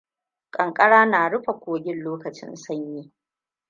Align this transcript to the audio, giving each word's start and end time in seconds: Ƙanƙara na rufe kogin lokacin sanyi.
Ƙanƙara 0.51 1.05
na 1.05 1.29
rufe 1.29 1.59
kogin 1.59 1.99
lokacin 2.03 2.55
sanyi. 2.57 3.11